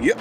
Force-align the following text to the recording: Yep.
Yep. 0.00 0.20